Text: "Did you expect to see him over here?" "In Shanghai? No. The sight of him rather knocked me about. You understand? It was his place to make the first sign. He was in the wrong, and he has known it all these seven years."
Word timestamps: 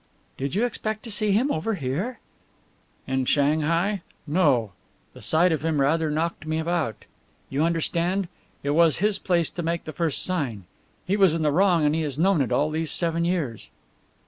"Did 0.35 0.55
you 0.55 0.65
expect 0.65 1.03
to 1.03 1.11
see 1.11 1.31
him 1.31 1.51
over 1.51 1.75
here?" 1.75 2.17
"In 3.05 3.25
Shanghai? 3.25 4.01
No. 4.25 4.71
The 5.13 5.21
sight 5.21 5.51
of 5.51 5.63
him 5.63 5.79
rather 5.79 6.09
knocked 6.09 6.47
me 6.47 6.57
about. 6.57 7.05
You 7.51 7.63
understand? 7.63 8.27
It 8.63 8.71
was 8.71 8.97
his 8.97 9.19
place 9.19 9.51
to 9.51 9.61
make 9.61 9.83
the 9.83 9.93
first 9.93 10.23
sign. 10.23 10.63
He 11.05 11.15
was 11.15 11.35
in 11.35 11.43
the 11.43 11.51
wrong, 11.51 11.85
and 11.85 11.93
he 11.93 12.01
has 12.01 12.17
known 12.17 12.41
it 12.41 12.51
all 12.51 12.71
these 12.71 12.89
seven 12.89 13.25
years." 13.25 13.69